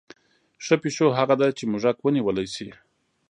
ښه 0.65 0.75
پیشو 0.83 1.07
هغه 1.19 1.35
ده 1.41 1.47
چې 1.57 1.63
موږک 1.71 1.97
ونیولی 2.01 2.47
شي. 2.55 2.69